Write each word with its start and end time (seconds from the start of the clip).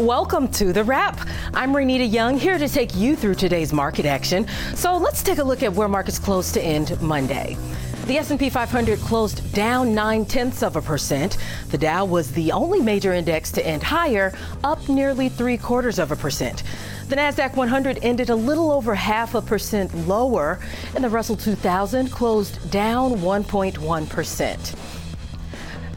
Welcome 0.00 0.48
to 0.52 0.72
The 0.72 0.82
Wrap. 0.82 1.28
I'm 1.52 1.74
Renita 1.74 2.10
Young 2.10 2.38
here 2.38 2.56
to 2.56 2.66
take 2.70 2.94
you 2.94 3.14
through 3.14 3.34
today's 3.34 3.70
market 3.70 4.06
action. 4.06 4.46
So 4.74 4.96
let's 4.96 5.22
take 5.22 5.36
a 5.36 5.44
look 5.44 5.62
at 5.62 5.74
where 5.74 5.88
markets 5.88 6.18
closed 6.18 6.54
to 6.54 6.62
end 6.62 6.98
Monday. 7.02 7.58
The 8.06 8.16
S&P 8.16 8.48
500 8.48 8.98
closed 9.00 9.52
down 9.52 9.94
9 9.94 10.24
tenths 10.24 10.62
of 10.62 10.76
a 10.76 10.80
percent. 10.80 11.36
The 11.68 11.76
Dow 11.76 12.06
was 12.06 12.32
the 12.32 12.50
only 12.50 12.80
major 12.80 13.12
index 13.12 13.52
to 13.52 13.66
end 13.66 13.82
higher, 13.82 14.32
up 14.64 14.88
nearly 14.88 15.28
three 15.28 15.58
quarters 15.58 15.98
of 15.98 16.10
a 16.10 16.16
percent. 16.16 16.62
The 17.08 17.16
Nasdaq 17.16 17.54
100 17.54 17.98
ended 18.00 18.30
a 18.30 18.34
little 18.34 18.72
over 18.72 18.94
half 18.94 19.34
a 19.34 19.42
percent 19.42 19.94
lower, 20.08 20.60
and 20.94 21.04
the 21.04 21.10
Russell 21.10 21.36
2000 21.36 22.10
closed 22.10 22.70
down 22.70 23.16
1.1 23.16 24.08
percent. 24.08 24.74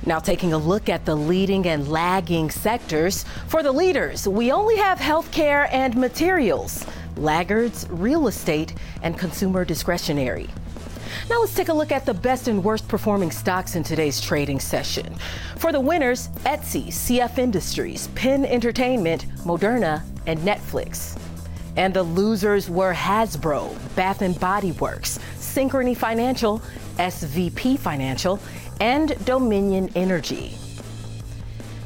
Now, 0.06 0.20
taking 0.20 0.52
a 0.52 0.58
look 0.58 0.90
at 0.90 1.06
the 1.06 1.16
leading 1.16 1.66
and 1.66 1.88
lagging 1.88 2.52
sectors. 2.52 3.24
For 3.48 3.64
the 3.64 3.72
leaders, 3.72 4.28
we 4.28 4.52
only 4.52 4.76
have 4.76 5.00
healthcare 5.00 5.70
and 5.72 5.96
materials, 5.96 6.86
laggards, 7.16 7.88
real 7.90 8.28
estate, 8.28 8.74
and 9.02 9.18
consumer 9.18 9.64
discretionary. 9.64 10.50
Now 11.30 11.40
let's 11.40 11.56
take 11.56 11.70
a 11.70 11.74
look 11.74 11.92
at 11.92 12.06
the 12.06 12.14
best 12.14 12.48
and 12.50 12.64
worst 12.64 12.88
performing 12.88 13.32
stocks 13.32 13.76
in 13.76 13.84
today's 13.84 14.20
trading 14.20 14.60
session. 14.60 15.16
For 15.56 15.72
the 15.72 15.80
winners, 15.80 16.28
Etsy, 16.44 16.88
CF 16.88 17.38
Industries, 17.38 18.08
Penn 18.08 18.46
Entertainment, 18.46 19.26
Moderna, 19.46 20.04
and 20.28 20.40
Netflix. 20.40 21.18
And 21.76 21.94
the 21.94 22.04
losers 22.04 22.70
were 22.70 22.94
Hasbro, 22.94 23.74
Bath 23.96 24.22
and 24.22 24.40
Body 24.40 24.74
Works, 24.74 25.20
Synchrony 25.38 25.96
Financial, 25.96 26.62
SVB 26.98 27.80
Financial, 27.80 28.40
and 28.84 29.16
Dominion 29.24 29.90
Energy. 29.96 30.58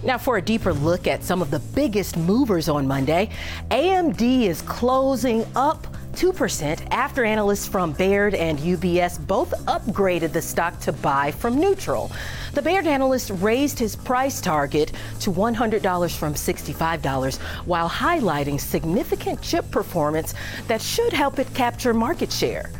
Now, 0.03 0.17
for 0.17 0.37
a 0.37 0.41
deeper 0.41 0.73
look 0.73 1.05
at 1.05 1.23
some 1.23 1.43
of 1.43 1.51
the 1.51 1.59
biggest 1.59 2.17
movers 2.17 2.67
on 2.67 2.87
Monday, 2.87 3.29
AMD 3.69 4.19
is 4.41 4.63
closing 4.63 5.45
up 5.55 5.85
2% 6.13 6.87
after 6.89 7.23
analysts 7.23 7.67
from 7.67 7.91
Baird 7.93 8.33
and 8.33 8.57
UBS 8.57 9.19
both 9.27 9.51
upgraded 9.65 10.31
the 10.33 10.41
stock 10.41 10.79
to 10.79 10.91
buy 10.91 11.29
from 11.29 11.59
neutral. 11.59 12.11
The 12.55 12.63
Baird 12.63 12.87
analyst 12.87 13.29
raised 13.35 13.77
his 13.77 13.95
price 13.95 14.41
target 14.41 14.91
to 15.19 15.31
$100 15.31 16.17
from 16.17 16.33
$65 16.33 17.37
while 17.67 17.87
highlighting 17.87 18.59
significant 18.59 19.39
chip 19.43 19.69
performance 19.69 20.33
that 20.67 20.81
should 20.81 21.13
help 21.13 21.37
it 21.37 21.53
capture 21.53 21.93
market 21.93 22.31
share. 22.31 22.71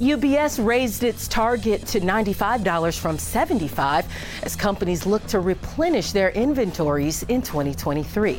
UBS 0.00 0.62
raised 0.62 1.04
its 1.04 1.26
target 1.26 1.86
to 1.86 2.00
$95 2.00 2.98
from 2.98 3.16
$75 3.16 4.04
as 4.42 4.54
companies 4.54 5.06
look 5.06 5.26
to 5.26 5.40
replenish 5.40 6.12
their 6.12 6.30
inventories 6.32 7.22
in 7.24 7.40
2023. 7.40 8.38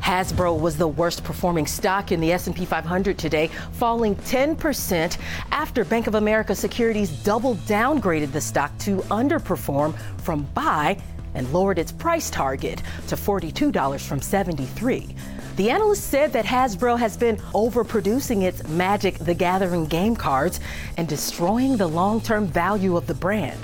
Hasbro 0.00 0.58
was 0.58 0.78
the 0.78 0.88
worst 0.88 1.22
performing 1.22 1.66
stock 1.66 2.12
in 2.12 2.20
the 2.20 2.32
S&P 2.32 2.64
500 2.64 3.18
today, 3.18 3.48
falling 3.72 4.16
10% 4.16 5.18
after 5.50 5.84
Bank 5.84 6.06
of 6.06 6.14
America 6.14 6.54
Securities 6.54 7.10
double 7.10 7.56
downgraded 7.66 8.32
the 8.32 8.40
stock 8.40 8.76
to 8.78 8.96
underperform 9.10 9.94
from 10.22 10.44
buy 10.54 10.96
and 11.34 11.52
lowered 11.52 11.78
its 11.78 11.92
price 11.92 12.30
target 12.30 12.82
to 13.06 13.16
$42 13.16 14.06
from 14.06 14.22
73. 14.22 15.14
The 15.56 15.68
analyst 15.68 16.04
said 16.08 16.32
that 16.32 16.46
Hasbro 16.46 16.98
has 16.98 17.18
been 17.18 17.36
overproducing 17.52 18.42
its 18.42 18.66
Magic 18.68 19.18
the 19.18 19.34
Gathering 19.34 19.84
game 19.84 20.16
cards 20.16 20.60
and 20.96 21.06
destroying 21.06 21.76
the 21.76 21.86
long 21.86 22.22
term 22.22 22.46
value 22.46 22.96
of 22.96 23.06
the 23.06 23.12
brand. 23.14 23.60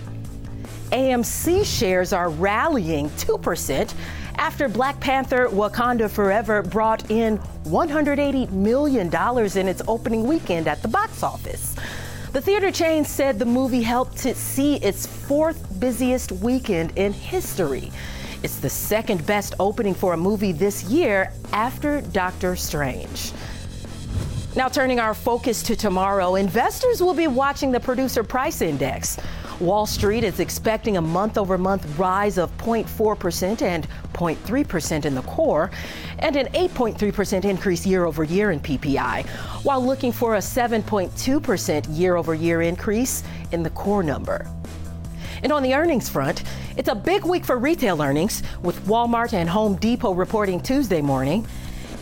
AMC 0.92 1.64
shares 1.64 2.12
are 2.12 2.28
rallying 2.28 3.08
2% 3.11 3.95
after 4.36 4.69
Black 4.69 5.00
Panther 5.00 5.48
Wakanda 5.48 6.11
Forever 6.11 6.62
brought 6.62 7.11
in 7.11 7.39
$180 7.64 8.50
million 8.52 9.07
in 9.57 9.68
its 9.68 9.83
opening 9.89 10.27
weekend 10.27 10.68
at 10.68 10.83
the 10.83 10.89
box 10.89 11.23
office. 11.23 11.74
The 12.33 12.42
theater 12.42 12.70
chain 12.70 13.07
said 13.07 13.39
the 13.39 13.46
movie 13.46 13.83
helped 13.83 14.27
it 14.27 14.36
see 14.36 14.77
its 14.77 15.07
fourth 15.07 15.80
busiest 15.80 16.33
weekend 16.33 16.92
in 16.96 17.14
history. 17.14 17.90
It's 18.43 18.59
the 18.59 18.71
second 18.71 19.27
best 19.27 19.55
opening 19.59 19.95
for 19.95 20.13
a 20.13 20.17
movie 20.17 20.53
this 20.53 20.85
year 20.85 21.33
after 21.53 22.01
Doctor 22.01 22.55
Strange. 22.55 23.33
Now, 24.55 24.69
turning 24.69 25.01
our 25.01 25.15
focus 25.15 25.63
to 25.65 25.77
tomorrow, 25.77 26.37
investors 26.37 27.03
will 27.03 27.15
be 27.15 27.27
watching 27.27 27.73
the 27.73 27.81
producer 27.81 28.23
price 28.23 28.61
index. 28.61 29.19
Wall 29.61 29.87
Street 29.87 30.23
is 30.23 30.39
expecting 30.39 30.97
a 30.97 31.01
month 31.01 31.37
over 31.37 31.59
month 31.59 31.99
rise 31.99 32.39
of 32.39 32.57
0.4% 32.59 33.63
and 33.63 33.89
0.3% 34.13 35.05
in 35.05 35.15
the 35.15 35.23
core, 35.23 35.70
and 36.20 36.37
an 36.37 36.47
8.3% 36.53 37.45
increase 37.45 37.85
year 37.85 38.05
over 38.05 38.23
year 38.23 38.53
in 38.53 38.61
PPI, 38.61 39.27
while 39.65 39.85
looking 39.85 40.13
for 40.13 40.37
a 40.37 40.39
7.2% 40.39 41.99
year 41.99 42.17
over 42.17 42.35
year 42.35 42.63
increase 42.63 43.25
in 43.51 43.65
the 43.65 43.70
core 43.70 44.05
number. 44.05 44.47
And 45.43 45.53
on 45.53 45.63
the 45.63 45.75
earnings 45.75 46.09
front, 46.09 46.43
it's 46.77 46.89
a 46.89 46.95
big 46.95 47.25
week 47.25 47.45
for 47.45 47.59
retail 47.59 48.03
earnings, 48.03 48.43
with 48.63 48.79
Walmart 48.87 49.33
and 49.33 49.49
Home 49.49 49.77
Depot 49.77 50.13
reporting 50.13 50.61
Tuesday 50.61 51.01
morning. 51.01 51.47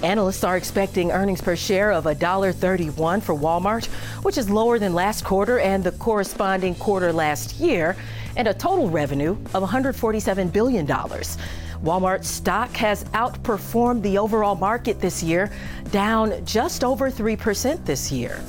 Analysts 0.02 0.44
are 0.44 0.56
expecting 0.56 1.10
earnings 1.10 1.40
per 1.40 1.56
share 1.56 1.92
of 1.92 2.04
$1.31 2.04 3.22
for 3.22 3.34
Walmart, 3.34 3.86
which 4.22 4.36
is 4.36 4.50
lower 4.50 4.78
than 4.78 4.94
last 4.94 5.24
quarter 5.24 5.58
and 5.58 5.82
the 5.82 5.92
corresponding 5.92 6.74
quarter 6.74 7.12
last 7.12 7.58
year, 7.58 7.96
and 8.36 8.46
a 8.46 8.54
total 8.54 8.90
revenue 8.90 9.32
of 9.54 9.62
$147 9.62 10.52
billion. 10.52 10.86
Walmart 10.86 12.24
stock 12.24 12.74
has 12.76 13.04
outperformed 13.04 14.02
the 14.02 14.18
overall 14.18 14.54
market 14.54 15.00
this 15.00 15.22
year, 15.22 15.50
down 15.90 16.44
just 16.44 16.84
over 16.84 17.10
3% 17.10 17.84
this 17.84 18.12
year. 18.12 18.40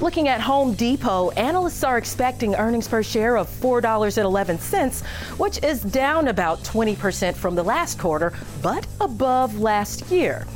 Looking 0.00 0.28
at 0.28 0.40
Home 0.40 0.72
Depot, 0.74 1.30
analysts 1.30 1.82
are 1.84 1.98
expecting 1.98 2.54
earnings 2.54 2.88
per 2.88 3.02
share 3.02 3.36
of 3.36 3.46
$4.11, 3.48 5.04
which 5.38 5.62
is 5.62 5.82
down 5.82 6.28
about 6.28 6.60
20% 6.60 7.34
from 7.34 7.54
the 7.54 7.62
last 7.62 7.98
quarter, 7.98 8.32
but 8.62 8.86
above 9.00 9.60
last 9.60 10.10
year. 10.10 10.46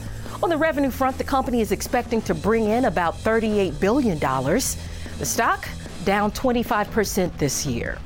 On 0.43 0.49
the 0.51 0.57
revenue 0.57 0.91
front, 0.91 1.19
the 1.19 1.25
company 1.25 1.61
is 1.61 1.73
expecting 1.73 2.23
to 2.23 2.35
bring 2.35 2.65
in 2.65 2.87
about 2.87 3.15
$38 3.15 3.79
billion. 3.81 4.19
The 4.19 5.25
stock 5.25 5.69
down 6.05 6.33
25% 6.33 7.39
this 7.39 7.65
year. 7.67 7.99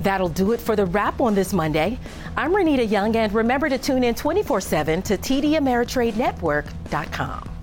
That'll 0.00 0.28
do 0.28 0.52
it 0.52 0.60
for 0.60 0.76
the 0.76 0.86
wrap 0.86 1.20
on 1.20 1.34
this 1.34 1.52
Monday. 1.52 1.98
I'm 2.36 2.52
Renita 2.52 2.88
Young, 2.88 3.16
and 3.16 3.32
remember 3.32 3.68
to 3.68 3.78
tune 3.78 4.04
in 4.04 4.14
24 4.14 4.60
7 4.60 5.02
to 5.02 5.18
TDAmeritradeNetwork.com. 5.18 7.55